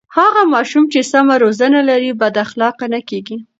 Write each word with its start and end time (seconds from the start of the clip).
هغه 0.17 0.41
ماشوم 0.53 0.83
چې 0.93 0.99
سمه 1.11 1.35
روزنه 1.43 1.79
لري 1.89 2.11
بد 2.21 2.35
اخلاقه 2.45 2.85
نه 2.93 2.99
کېږي. 3.09 3.37